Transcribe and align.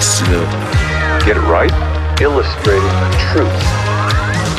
Bass. 0.00 0.22
Get 1.28 1.36
it 1.36 1.44
right. 1.44 1.68
Illustrating 2.24 2.88
the 2.88 3.12
truth. 3.28 3.60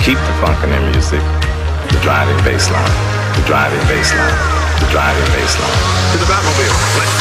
Keep 0.05 0.21
the 0.21 0.33
funk 0.37 0.61
in 0.63 0.69
their 0.69 0.85
music. 0.93 1.17
The 1.89 1.97
driving 2.05 2.37
bass 2.45 2.69
line. 2.69 2.93
The 3.33 3.41
driving 3.49 3.81
bass 3.89 4.13
line. 4.13 4.37
The 4.77 4.89
driving 4.93 5.25
bass 5.33 5.57
line. 5.57 5.81
To 6.13 6.17
the 6.21 6.29
Batmobile. 6.29 6.77
Let's 6.93 7.20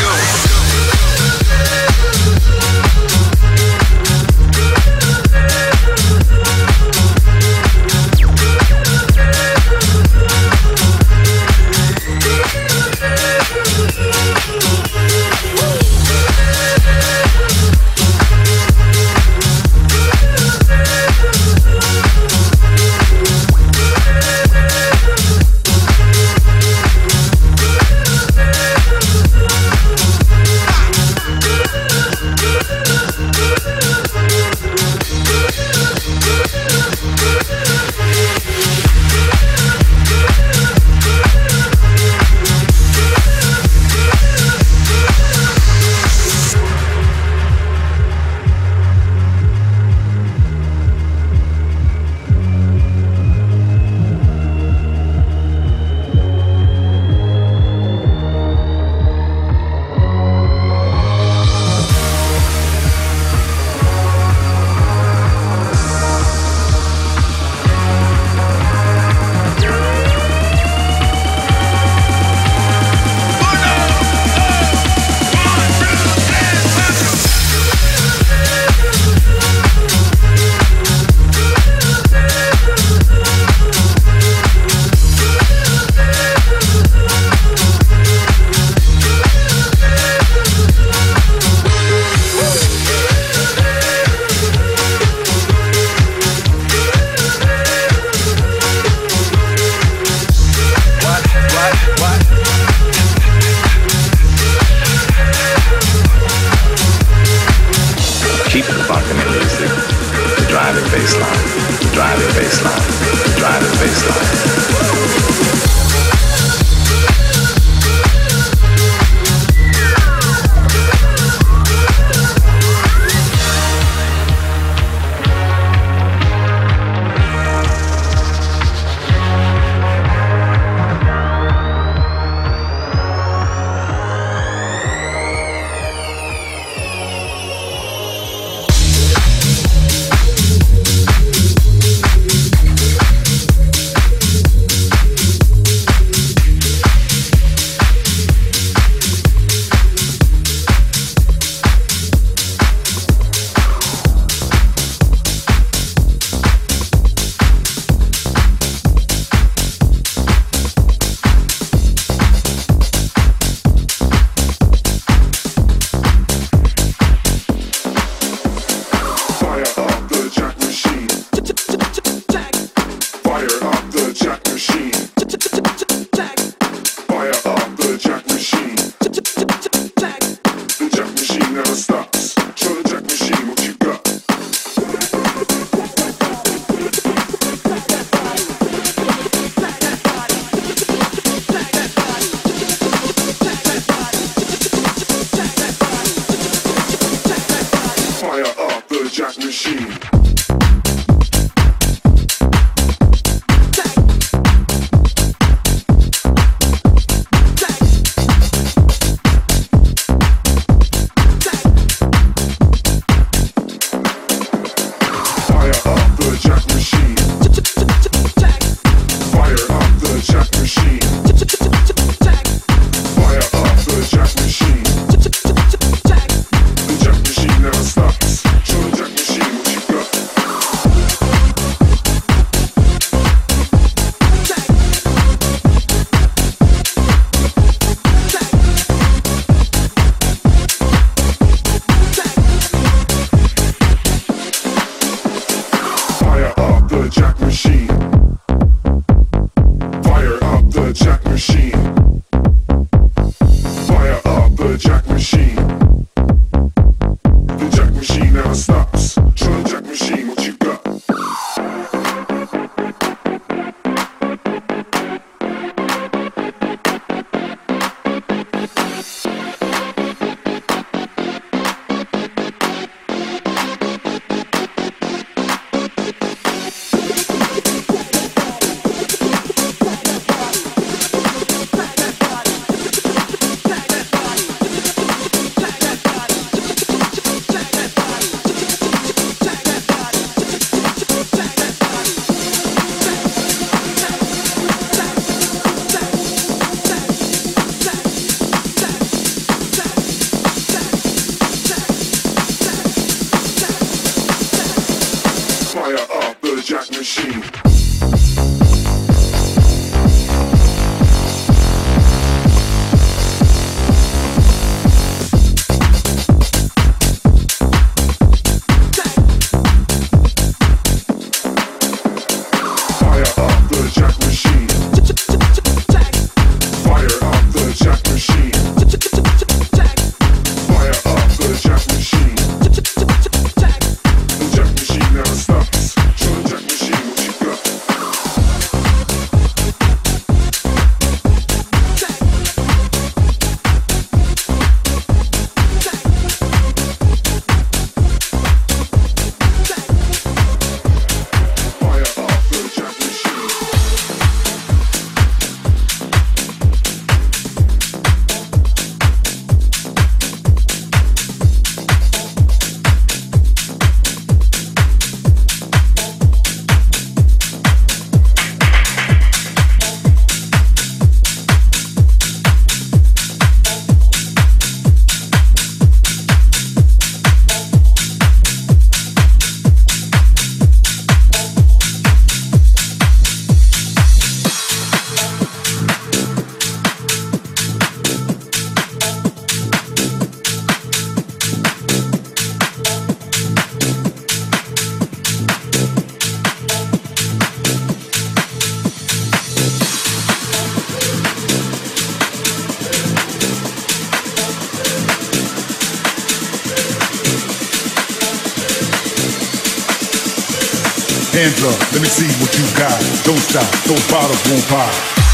up, 411.64 411.92
let 411.92 412.00
me 412.00 412.08
see 412.08 412.28
what 412.40 412.52
you 412.58 412.64
got. 412.78 412.98
Don't 413.24 413.38
stop, 413.38 413.66
those 413.84 414.06
bottles 414.10 414.42
won't 414.50 414.66
pop. 414.68 415.29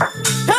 Yeah. 0.00 0.49